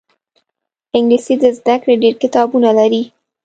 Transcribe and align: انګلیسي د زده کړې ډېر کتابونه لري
انګلیسي 0.95 1.35
د 1.41 1.43
زده 1.57 1.75
کړې 1.81 1.95
ډېر 2.03 2.15
کتابونه 2.23 2.69
لري 2.79 3.03